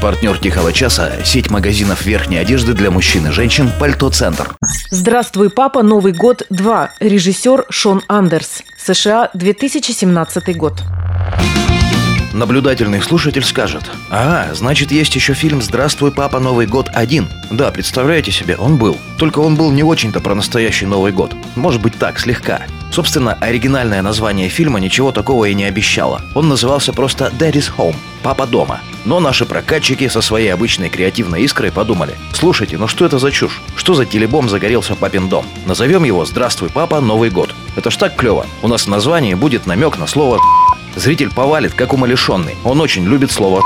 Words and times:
Партнер 0.00 0.38
«Тихого 0.38 0.72
часа»– 0.72 1.12
сеть 1.24 1.50
магазинов 1.50 2.06
верхней 2.06 2.38
одежды 2.38 2.72
для 2.72 2.90
мужчин 2.90 3.26
и 3.26 3.30
женщин 3.32 3.70
«Пальто 3.78 4.08
Центр». 4.08 4.56
«Здравствуй, 4.90 5.50
папа. 5.50 5.82
Новый 5.82 6.14
год 6.14 6.46
2». 6.50 6.88
Режиссер 7.00 7.66
Шон 7.68 8.02
Андерс. 8.08 8.62
США, 8.78 9.28
2017 9.34 10.56
год. 10.56 10.82
Наблюдательный 12.32 13.02
слушатель 13.02 13.42
скажет 13.42 13.90
«А, 14.08 14.50
значит, 14.54 14.92
есть 14.92 15.14
еще 15.16 15.34
фильм 15.34 15.60
«Здравствуй, 15.60 16.12
папа, 16.12 16.38
Новый 16.38 16.66
год 16.66 16.88
один». 16.92 17.28
Да, 17.50 17.72
представляете 17.72 18.30
себе, 18.30 18.56
он 18.56 18.76
был. 18.76 18.98
Только 19.18 19.40
он 19.40 19.56
был 19.56 19.72
не 19.72 19.82
очень-то 19.82 20.20
про 20.20 20.36
настоящий 20.36 20.86
Новый 20.86 21.10
год. 21.10 21.34
Может 21.56 21.82
быть 21.82 21.98
так, 21.98 22.20
слегка. 22.20 22.62
Собственно, 22.92 23.34
оригинальное 23.34 24.00
название 24.00 24.48
фильма 24.48 24.78
ничего 24.78 25.10
такого 25.10 25.46
и 25.46 25.54
не 25.54 25.64
обещало. 25.64 26.22
Он 26.34 26.48
назывался 26.48 26.92
просто 26.92 27.32
«Daddy's 27.36 27.70
Home»– 27.76 27.96
«Папа 28.22 28.46
дома». 28.46 28.80
Но 29.04 29.18
наши 29.18 29.44
прокатчики 29.44 30.06
со 30.06 30.20
своей 30.20 30.52
обычной 30.52 30.88
креативной 30.88 31.42
искрой 31.42 31.72
подумали 31.72 32.14
«Слушайте, 32.32 32.78
ну 32.78 32.86
что 32.86 33.06
это 33.06 33.18
за 33.18 33.32
чушь? 33.32 33.60
Что 33.74 33.94
за 33.94 34.06
телебом 34.06 34.48
загорелся 34.48 34.94
папин 34.94 35.28
дом? 35.28 35.46
Назовем 35.66 36.04
его 36.04 36.24
«Здравствуй, 36.24 36.70
папа, 36.70 37.00
Новый 37.00 37.30
год». 37.30 37.54
Это 37.74 37.90
ж 37.90 37.96
так 37.96 38.14
клево. 38.14 38.46
У 38.62 38.68
нас 38.68 38.84
в 38.84 38.88
названии 38.88 39.34
будет 39.34 39.66
намек 39.66 39.98
на 39.98 40.06
слово 40.06 40.38
Зритель 40.96 41.30
повалит, 41.30 41.74
как 41.74 41.92
умалишенный. 41.92 42.56
Он 42.64 42.80
очень 42.80 43.04
любит 43.04 43.30
слово 43.30 43.62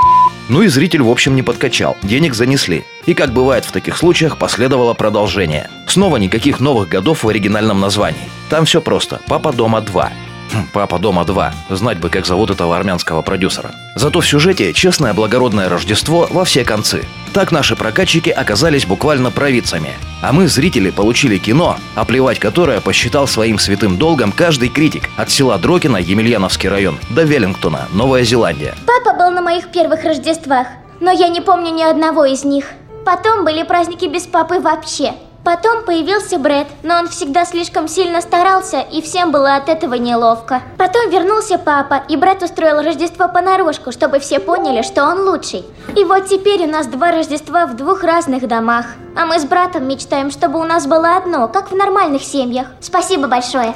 ну 0.49 0.61
и 0.61 0.69
зритель, 0.69 1.03
в 1.03 1.09
общем, 1.09 1.35
не 1.35 1.43
подкачал. 1.43 1.97
Денег 2.03 2.35
занесли. 2.35 2.85
И, 3.07 3.15
как 3.15 3.33
бывает 3.33 3.65
в 3.65 3.73
таких 3.73 3.97
случаях, 3.97 4.37
последовало 4.37 4.93
продолжение. 4.93 5.71
Снова 5.87 6.19
никаких 6.19 6.61
новых 6.61 6.89
годов 6.89 7.25
в 7.25 7.29
оригинальном 7.29 7.81
названии. 7.81 8.29
Там 8.51 8.67
все 8.67 8.83
просто. 8.83 9.23
«Папа 9.27 9.53
дома 9.53 9.79
2». 9.79 10.34
«Папа 10.73 10.99
дома 10.99 11.23
2». 11.23 11.53
Знать 11.71 11.99
бы, 11.99 12.11
как 12.11 12.27
зовут 12.27 12.51
этого 12.51 12.77
армянского 12.77 13.23
продюсера. 13.23 13.73
Зато 13.97 14.21
в 14.21 14.27
сюжете 14.27 14.73
честное 14.73 15.15
благородное 15.15 15.69
Рождество 15.69 16.29
во 16.31 16.45
все 16.45 16.65
концы. 16.65 17.05
Так 17.33 17.53
наши 17.53 17.77
прокатчики 17.77 18.31
оказались 18.31 18.87
буквально 18.87 19.31
провидцами. 19.31 19.91
А 20.23 20.33
мы, 20.33 20.47
зрители, 20.49 20.91
получили 20.91 21.39
кино, 21.39 21.77
оплевать 21.95 22.39
которое 22.39 22.81
посчитал 22.81 23.27
своим 23.27 23.59
святым 23.59 23.99
долгом 23.99 24.33
каждый 24.33 24.69
критик 24.69 25.11
от 25.17 25.31
села 25.31 25.59
Дрокина, 25.59 25.97
Емельяновский 25.97 26.69
район, 26.69 26.99
до 27.11 27.23
Веллингтона, 27.23 27.89
Новая 27.93 28.25
Зеландия. 28.25 28.75
Папа 28.87 29.19
был 29.19 29.31
на 29.31 29.43
моих 29.43 29.69
первых 29.69 30.05
Рождествах, 30.05 30.69
но 31.01 31.11
я 31.11 31.29
не 31.29 31.41
помню 31.41 31.73
ни 31.73 31.83
одного 31.83 32.25
из 32.25 32.45
них. 32.45 32.67
Потом 33.05 33.45
были 33.45 33.63
праздники 33.65 34.07
без 34.07 34.23
папы 34.23 34.61
вообще. 34.61 35.13
Потом 35.45 35.85
появился 35.85 36.39
Брэд, 36.39 36.67
но 36.83 36.97
он 36.97 37.09
всегда 37.09 37.45
слишком 37.45 37.87
сильно 37.87 38.23
старался, 38.23 38.81
и 38.81 39.03
всем 39.03 39.31
было 39.31 39.57
от 39.57 39.69
этого 39.69 39.95
неловко. 39.95 40.63
Потом 40.79 41.11
вернулся 41.11 41.59
папа, 41.59 42.03
и 42.09 42.17
Брэд 42.17 42.43
устроил 42.43 42.83
Рождество 42.83 43.29
понарошку, 43.29 43.93
чтобы 43.93 44.21
все 44.21 44.41
поняли, 44.41 44.81
что 44.81 45.05
он 45.05 45.29
лучший. 45.29 45.67
И 45.97 46.05
вот 46.05 46.29
теперь 46.29 46.65
у 46.65 46.71
нас 46.71 46.87
два 46.87 47.13
Рождества 47.13 47.67
в 47.67 47.77
двух 47.77 48.03
разных 48.03 48.49
домах. 48.49 48.87
А 49.17 49.27
мы 49.27 49.39
с 49.39 49.45
братом 49.45 49.87
мечтаем, 49.87 50.31
чтобы 50.31 50.59
у 50.59 50.65
нас 50.65 50.87
было 50.87 51.17
одно, 51.17 51.47
как 51.49 51.71
в 51.71 51.77
нормальных 51.77 52.23
семьях. 52.23 52.69
Спасибо 52.81 53.29
большое. 53.29 53.75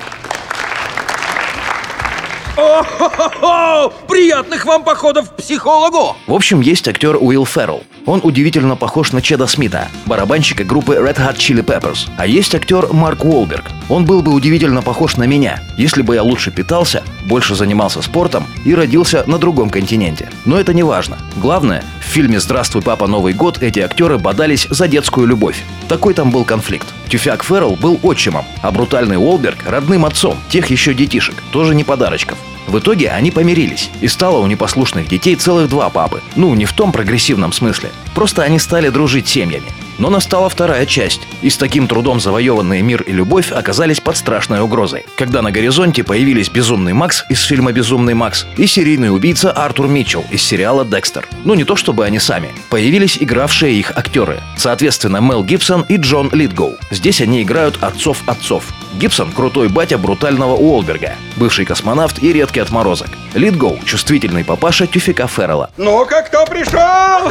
О-хо-хо-хо! 2.59 3.93
Приятных 4.09 4.65
вам 4.65 4.83
походов 4.83 5.31
к 5.31 5.37
психологу! 5.37 6.17
В 6.27 6.35
общем, 6.35 6.61
есть 6.61 6.89
актер 6.89 7.17
Уилл 7.21 7.47
Феррелл. 7.47 7.85
Он 8.05 8.21
удивительно 8.25 8.75
похож 8.75 9.13
на 9.13 9.23
Чеда 9.23 9.47
Смита, 9.47 9.87
барабанщика 10.07 10.65
группы 10.65 10.95
Red 10.95 11.19
Hot 11.19 11.37
Chili 11.37 11.65
Peppers. 11.65 12.09
А 12.17 12.27
есть 12.27 12.57
актер 12.57 12.93
Марк 12.93 13.25
Уолберг. 13.25 13.67
Он 13.89 14.05
был 14.05 14.23
бы 14.23 14.33
удивительно 14.33 14.83
похож 14.83 15.17
на 15.17 15.23
меня, 15.25 15.61
если 15.77 16.03
бы 16.03 16.17
я 16.17 16.25
лучше 16.25 16.51
питался, 16.51 17.05
больше 17.27 17.55
занимался 17.55 18.03
спортом 18.03 18.45
и 18.65 18.75
родился 18.75 19.23
на 19.29 19.39
другом 19.39 19.71
континенте. 19.71 20.29
Но 20.45 20.59
это 20.59 20.75
не 20.75 20.83
важно. 20.83 21.17
Главное, 21.37 21.85
в 22.01 22.05
фильме 22.05 22.41
«Здравствуй, 22.41 22.83
папа, 22.83 23.07
Новый 23.07 23.35
год» 23.35 23.63
эти 23.63 23.79
актеры 23.79 24.19
бодались 24.19 24.67
за 24.69 24.89
детскую 24.89 25.29
любовь. 25.29 25.63
Такой 25.89 26.15
там 26.15 26.33
был 26.33 26.45
конфликт. 26.45 26.89
Тюфяк 27.09 27.45
Феррелл 27.45 27.77
был 27.77 28.01
отчимом, 28.03 28.45
а 28.63 28.73
брутальный 28.73 29.17
Уолберг– 29.17 29.59
родным 29.67 30.05
отцом, 30.05 30.37
тех 30.49 30.67
еще 30.69 30.93
детишек, 30.93 31.37
тоже 31.53 31.75
не 31.75 31.85
подарочков. 31.85 32.39
В 32.69 32.79
итоге 32.79 33.09
они 33.09 33.31
помирились, 33.31 33.91
и 34.03 34.09
стало 34.09 34.39
у 34.39 34.47
непослушных 34.47 35.09
детей 35.09 35.35
целых 35.37 35.71
два 35.71 35.89
папы. 35.89 36.21
Ну, 36.37 36.55
не 36.55 36.67
в 36.67 36.75
том 36.75 36.93
прогрессивном 36.93 37.53
смысле. 37.53 37.91
Просто 38.15 38.43
они 38.43 38.59
стали 38.59 38.91
дружить 38.91 39.27
семьями. 39.27 39.65
Но 39.99 40.11
настала 40.11 40.49
вторая 40.49 40.87
часть, 40.87 41.23
и 41.43 41.51
с 41.51 41.57
таким 41.57 41.89
трудом 41.89 42.21
завоеванные 42.21 42.83
мир 42.83 43.03
и 43.03 43.13
любовь 43.13 43.51
оказались 43.51 44.01
под 44.01 44.17
страшной 44.17 44.61
угрозой. 44.61 45.05
Когда 45.17 45.43
на 45.43 45.51
горизонте 45.51 46.05
появились 46.05 46.51
Безумный 46.51 46.93
Макс 46.93 47.25
из 47.29 47.43
фильма 47.43 47.73
«Безумный 47.73 48.15
Макс» 48.15 48.47
и 48.57 48.67
серийный 48.67 49.13
убийца 49.13 49.51
Артур 49.51 49.89
Митчелл 49.89 50.25
из 50.31 50.43
сериала 50.43 50.85
«Декстер». 50.85 51.27
Ну 51.45 51.55
не 51.55 51.65
то 51.65 51.75
чтобы 51.75 52.05
они 52.05 52.21
сами. 52.21 52.51
Появились 52.71 53.19
игравшие 53.19 53.75
их 53.75 53.91
актеры. 53.97 54.41
Соответственно, 54.57 55.19
Мел 55.19 55.43
Гибсон 55.43 55.85
и 55.89 55.97
Джон 55.97 56.31
Литгоу. 56.33 56.77
Здесь 56.91 57.21
они 57.21 57.43
играют 57.43 57.83
отцов-отцов. 57.83 58.67
Гибсон– 58.95 59.33
крутой 59.37 59.69
батя 59.69 59.99
брутального 59.99 60.57
Уолберга, 60.57 61.13
бывший 61.37 61.65
космонавт 61.65 62.23
и 62.23 62.33
редкий 62.33 62.61
отморозок. 62.61 63.09
Литгоу– 63.35 63.79
чувствительный 63.85 64.45
папаша 64.45 64.87
Тюфика 64.87 65.27
Феррелла. 65.27 65.71
Ну-ка, 65.77 66.23
кто 66.23 66.45
пришел? 66.47 67.31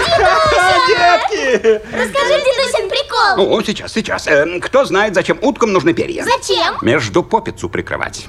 Расскажи, 1.63 2.43
дедусин, 2.43 2.89
прикол. 2.89 3.37
Ну, 3.37 3.63
сейчас, 3.63 3.93
сейчас. 3.93 4.27
Эм, 4.27 4.59
кто 4.61 4.85
знает, 4.85 5.15
зачем 5.15 5.37
уткам 5.41 5.73
нужны 5.73 5.93
перья? 5.93 6.23
Зачем? 6.23 6.75
Между 6.81 7.23
попицу 7.23 7.69
прикрывать. 7.69 8.25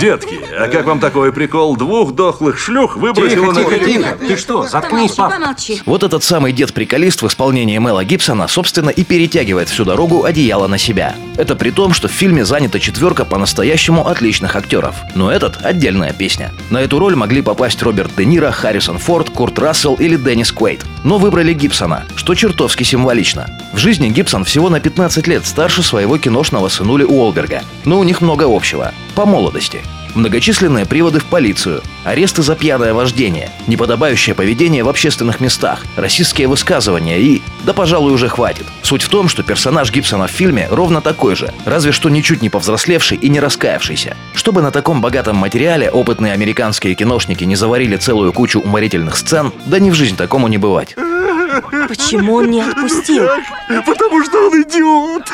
Детки, 0.00 0.40
а 0.58 0.68
как 0.68 0.86
вам 0.86 1.00
такой 1.00 1.32
прикол? 1.32 1.76
Двух 1.76 2.14
дохлых 2.14 2.58
шлюх 2.58 2.96
выбросило 2.96 3.52
на 3.52 3.64
берег? 3.64 4.18
Ты 4.18 4.36
что, 4.36 4.64
заткнись, 4.64 5.12
пап. 5.12 5.32
Вот 5.86 6.02
этот 6.02 6.24
самый 6.24 6.52
дед-приколист 6.52 7.22
в 7.22 7.26
исполнении 7.26 7.78
Мела 7.78 8.04
Гибсона, 8.04 8.48
собственно, 8.48 8.90
и 8.90 9.04
перетягивает 9.04 9.68
всю 9.68 9.84
дорогу 9.84 10.24
одеяло 10.24 10.66
на 10.66 10.78
себя. 10.78 11.14
Это 11.36 11.56
при 11.56 11.70
том, 11.70 11.94
что 11.94 12.08
в 12.08 12.12
фильме 12.12 12.44
занята 12.44 12.78
четверка 12.78 13.24
по-настоящему 13.24 14.06
отличных 14.06 14.56
актеров. 14.56 14.96
Но 15.14 15.30
этот– 15.30 15.58
отдельная 15.64 16.12
песня. 16.12 16.52
На 16.70 16.78
эту 16.78 16.98
роль 16.98 17.14
могли 17.14 17.42
попасть 17.42 17.82
Роберт 17.82 18.12
Де 18.16 18.24
Ниро, 18.24 18.50
Харрисон 18.50 18.98
Форд, 18.98 19.30
Курт 19.30 19.58
Рассел 19.58 19.94
или 19.94 20.16
Деннис 20.24 20.50
Куэйт. 20.50 20.84
Но 21.04 21.18
выбрали 21.18 21.52
Гибсона, 21.52 22.04
что 22.16 22.34
чертовски 22.34 22.82
символично. 22.82 23.46
В 23.72 23.78
жизни 23.78 24.08
Гибсон 24.08 24.44
всего 24.44 24.70
на 24.70 24.80
15 24.80 25.26
лет 25.28 25.46
старше 25.46 25.82
своего 25.82 26.18
киношного 26.18 26.68
сынули 26.68 27.04
Уолберга. 27.04 27.62
Но 27.84 28.00
у 28.00 28.04
них 28.04 28.20
много 28.20 28.44
общего. 28.48 28.92
По 29.14 29.26
молодости. 29.26 29.80
Многочисленные 30.14 30.86
приводы 30.86 31.18
в 31.18 31.24
полицию, 31.24 31.82
аресты 32.04 32.42
за 32.42 32.54
пьяное 32.54 32.94
вождение, 32.94 33.50
неподобающее 33.66 34.34
поведение 34.34 34.84
в 34.84 34.88
общественных 34.88 35.40
местах, 35.40 35.84
расистские 35.96 36.46
высказывания 36.46 37.18
и... 37.18 37.42
Да, 37.64 37.72
пожалуй, 37.72 38.12
уже 38.12 38.28
хватит. 38.28 38.66
Суть 38.82 39.02
в 39.02 39.08
том, 39.08 39.28
что 39.28 39.42
персонаж 39.42 39.90
Гибсона 39.90 40.28
в 40.28 40.30
фильме 40.30 40.68
ровно 40.70 41.00
такой 41.00 41.34
же, 41.34 41.52
разве 41.64 41.90
что 41.90 42.08
ничуть 42.08 42.42
не 42.42 42.50
повзрослевший 42.50 43.16
и 43.16 43.28
не 43.28 43.40
раскаявшийся. 43.40 44.16
Чтобы 44.34 44.62
на 44.62 44.70
таком 44.70 45.00
богатом 45.00 45.36
материале 45.36 45.90
опытные 45.90 46.32
американские 46.32 46.94
киношники 46.94 47.44
не 47.44 47.56
заварили 47.56 47.96
целую 47.96 48.32
кучу 48.32 48.60
уморительных 48.60 49.16
сцен, 49.16 49.52
да 49.66 49.80
ни 49.80 49.90
в 49.90 49.94
жизнь 49.94 50.16
такому 50.16 50.46
не 50.46 50.58
бывать. 50.58 50.94
Почему 51.88 52.34
он 52.34 52.50
не 52.50 52.60
отпустил? 52.60 53.28
Потому 53.86 54.24
что 54.24 54.48
он 54.48 54.62
идиот. 54.62 55.32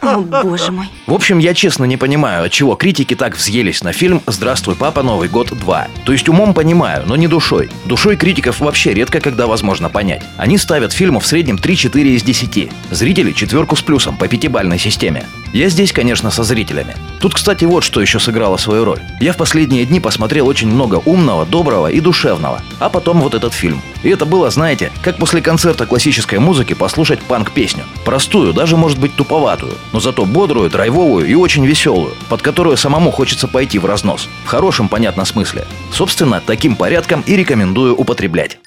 О, 0.00 0.18
боже 0.20 0.72
мой. 0.72 0.88
В 1.06 1.14
общем, 1.14 1.38
я 1.38 1.54
честно 1.54 1.84
не 1.84 1.96
понимаю, 1.96 2.44
от 2.44 2.52
чего 2.52 2.74
критики 2.74 3.14
так 3.14 3.36
взъелись 3.36 3.82
на 3.82 3.92
фильм 3.92 4.22
«Здравствуй, 4.26 4.74
папа, 4.74 5.02
Новый 5.02 5.28
год 5.28 5.50
2». 5.50 5.88
То 6.04 6.12
есть 6.12 6.28
умом 6.28 6.54
понимаю, 6.54 7.04
но 7.06 7.16
не 7.16 7.28
душой. 7.28 7.70
Душой 7.84 8.16
критиков 8.16 8.60
вообще 8.60 8.94
редко 8.94 9.20
когда 9.20 9.46
возможно 9.46 9.88
понять. 9.88 10.22
Они 10.36 10.58
ставят 10.58 10.92
фильму 10.92 11.20
в 11.20 11.26
среднем 11.26 11.56
3-4 11.56 12.02
из 12.02 12.22
10. 12.22 12.70
Зрители 12.90 13.32
четверку 13.32 13.76
с 13.76 13.82
плюсом 13.82 14.16
по 14.16 14.28
пятибалльной 14.28 14.78
системе. 14.78 15.26
Я 15.52 15.68
здесь, 15.68 15.92
конечно, 15.92 16.30
со 16.30 16.44
зрителями. 16.44 16.96
Тут, 17.20 17.34
кстати, 17.34 17.66
вот 17.66 17.84
что 17.84 18.00
еще 18.00 18.18
сыграло 18.18 18.56
свою 18.56 18.86
роль. 18.86 19.00
Я 19.20 19.34
в 19.34 19.36
последние 19.36 19.84
дни 19.84 20.00
посмотрел 20.00 20.48
очень 20.48 20.68
много 20.68 21.02
умного, 21.04 21.44
доброго 21.44 21.88
и 21.88 22.00
душевного. 22.00 22.62
А 22.78 22.88
потом 22.88 23.20
вот 23.20 23.34
этот 23.34 23.52
фильм. 23.52 23.82
И 24.02 24.08
это 24.08 24.24
было, 24.24 24.48
знаете, 24.50 24.90
как 25.02 25.18
после 25.18 25.41
концерта 25.42 25.86
классической 25.86 26.38
музыки 26.38 26.72
послушать 26.74 27.20
панк-песню. 27.20 27.84
Простую, 28.04 28.52
даже 28.52 28.76
может 28.76 28.98
быть 28.98 29.14
туповатую, 29.14 29.74
но 29.92 30.00
зато 30.00 30.24
бодрую, 30.24 30.70
драйвовую 30.70 31.26
и 31.26 31.34
очень 31.34 31.66
веселую, 31.66 32.14
под 32.28 32.42
которую 32.42 32.76
самому 32.76 33.10
хочется 33.10 33.48
пойти 33.48 33.78
в 33.78 33.86
разнос. 33.86 34.28
В 34.44 34.48
хорошем, 34.48 34.88
понятном 34.88 35.26
смысле. 35.26 35.66
Собственно, 35.92 36.42
таким 36.44 36.76
порядком 36.76 37.22
и 37.26 37.36
рекомендую 37.36 37.94
употреблять. 37.94 38.58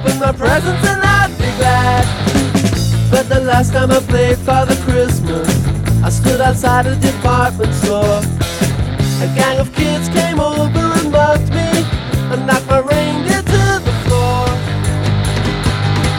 Open 0.00 0.18
my 0.18 0.32
presents 0.32 0.88
and 0.88 1.02
I'd 1.02 1.28
be 1.36 1.50
glad. 1.58 2.06
But 3.10 3.28
the 3.28 3.40
last 3.40 3.74
time 3.74 3.90
I 3.90 4.00
played 4.00 4.38
Father 4.38 4.74
Christmas, 4.76 5.46
I 6.02 6.08
stood 6.08 6.40
outside 6.40 6.86
a 6.86 6.96
department 6.96 7.74
store. 7.74 8.22
A 9.20 9.28
gang 9.36 9.58
of 9.58 9.70
kids 9.74 10.08
came 10.08 10.40
over 10.40 10.64
and 10.64 11.12
mugged 11.12 11.50
me 11.50 11.84
and 12.32 12.46
knocked 12.46 12.66
my 12.66 12.78
reindeer 12.78 13.42
to 13.42 13.62
the 13.84 13.94
floor. 14.06 14.46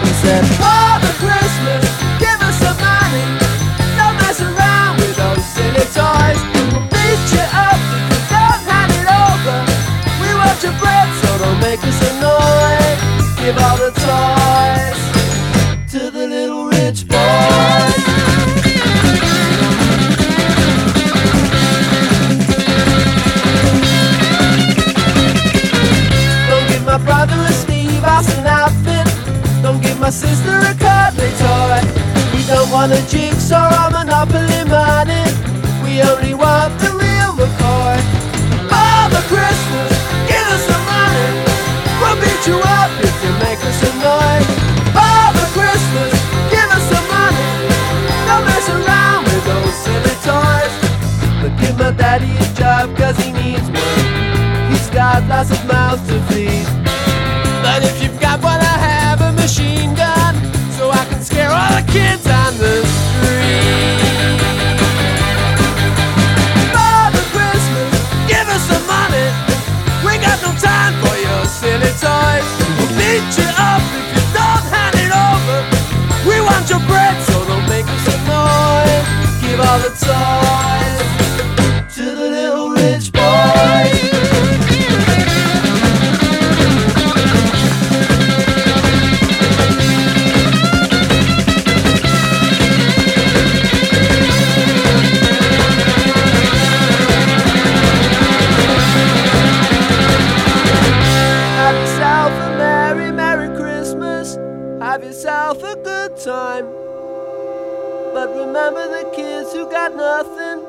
He 0.05 0.13
said, 0.21 0.45
Father 0.59 0.80
Give 13.51 13.63
all 13.63 13.75
the 13.75 13.91
toys 13.91 14.99
to 15.91 16.09
the 16.09 16.25
little 16.25 16.67
rich 16.67 17.05
boys. 17.05 18.01
Don't 26.47 26.67
give 26.69 26.85
my 26.85 26.97
brother 27.03 27.35
a 27.35 27.51
Steve 27.51 28.01
Austin 28.05 28.45
outfit. 28.45 29.07
Don't 29.61 29.81
give 29.81 29.99
my 29.99 30.11
sister 30.11 30.55
a 30.55 30.73
cuddly 30.73 31.31
toy. 31.35 31.81
We 32.33 32.47
don't 32.47 32.71
want 32.71 32.93
a 32.93 33.05
jigsaw 33.09 33.90
But 51.91 51.97
give 51.97 51.97
my 51.97 51.97
daddy 51.97 52.31
a 52.37 52.53
job 52.55 52.97
cause 52.97 53.17
he 53.17 53.31
needs 53.31 53.67
one. 53.69 54.71
He's 54.71 54.89
got 54.89 55.27
lots 55.27 55.51
of 55.51 55.65
mouths 55.67 56.07
to 56.07 56.19
feed. 56.33 56.65
But 57.63 57.83
if 57.83 58.01
you've 58.01 58.19
got 58.19 58.41
one, 58.41 58.59
I 58.59 58.77
have 58.79 59.21
a 59.21 59.33
machine 59.33 59.95
gun. 59.95 60.35
So 60.77 60.89
I 60.89 61.05
can 61.09 61.21
scare 61.21 61.49
all 61.49 61.69
the 61.69 61.91
kids 61.91 62.25
on 62.27 62.40
Have 105.01 105.09
yourself 105.09 105.63
a 105.63 105.75
good 105.77 106.15
time. 106.15 106.65
But 108.13 108.29
remember 108.37 108.87
the 108.87 109.11
kids 109.15 109.51
who 109.51 109.67
got 109.67 109.95
nothing 109.95 110.59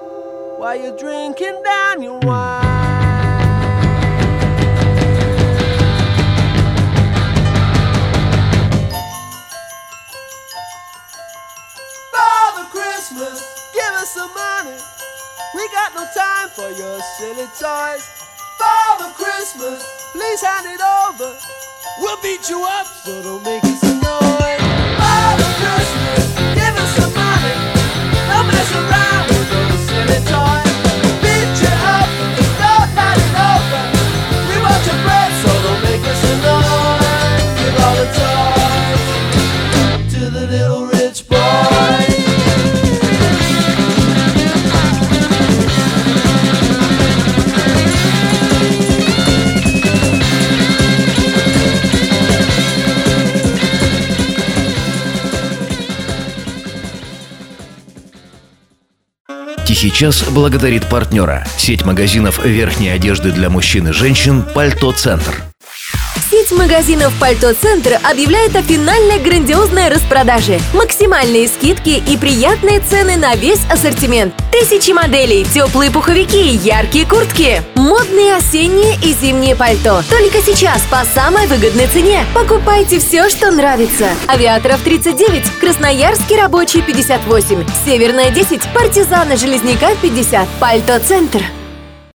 while 0.58 0.74
you're 0.74 0.96
drinking 0.96 1.62
down 1.62 2.02
your 2.02 2.18
wine. 2.20 2.64
Father 12.10 12.64
Christmas, 12.70 13.70
give 13.74 13.92
us 14.00 14.14
some 14.14 14.32
money. 14.32 14.78
We 15.54 15.68
got 15.68 15.94
no 15.94 16.06
time 16.16 16.48
for 16.48 16.70
your 16.70 17.00
silly 17.18 17.48
toys. 17.60 18.08
Father 18.58 19.12
Christmas, 19.12 19.84
please 20.12 20.40
hand 20.40 20.68
it 20.68 20.80
over. 20.80 21.36
We'll 21.98 22.16
beat 22.22 22.48
you 22.48 22.64
up, 22.64 22.86
so 22.86 23.22
don't 23.22 23.42
make 23.44 23.62
us 23.64 23.82
annoyed. 23.82 25.21
Тихий 59.64 59.92
час 59.92 60.24
благодарит 60.30 60.88
партнера. 60.88 61.46
Сеть 61.56 61.84
магазинов 61.84 62.44
верхней 62.44 62.90
одежды 62.90 63.30
для 63.30 63.48
мужчин 63.48 63.88
и 63.88 63.92
женщин 63.92 64.42
«Пальто 64.54 64.92
Центр». 64.92 65.51
Сеть 66.52 66.58
магазинов 66.58 67.12
«Пальто 67.18 67.54
Центр» 67.54 67.98
объявляет 68.02 68.54
о 68.56 68.62
финальной 68.62 69.18
грандиозной 69.20 69.88
распродаже. 69.88 70.60
Максимальные 70.74 71.48
скидки 71.48 72.02
и 72.06 72.16
приятные 72.18 72.80
цены 72.80 73.16
на 73.16 73.34
весь 73.34 73.60
ассортимент. 73.70 74.34
Тысячи 74.50 74.90
моделей, 74.90 75.44
теплые 75.44 75.90
пуховики, 75.90 76.60
яркие 76.62 77.06
куртки, 77.06 77.62
модные 77.74 78.36
осенние 78.36 78.96
и 79.02 79.14
зимние 79.14 79.56
пальто. 79.56 80.02
Только 80.10 80.42
сейчас 80.44 80.82
по 80.90 81.04
самой 81.14 81.46
выгодной 81.46 81.86
цене. 81.86 82.26
Покупайте 82.34 82.98
все, 82.98 83.30
что 83.30 83.50
нравится. 83.50 84.08
Авиаторов 84.28 84.80
39, 84.82 85.58
Красноярский 85.58 86.36
рабочий 86.36 86.82
58, 86.82 87.64
Северная 87.86 88.30
10, 88.30 88.60
Партизана 88.74 89.38
Железняка 89.38 89.94
50, 90.02 90.46
Пальто 90.60 90.98
Центр. 90.98 91.40